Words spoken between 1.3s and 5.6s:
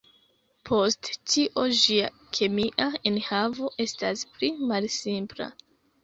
tio ĝia kemia enhavo estas pli malsimpla.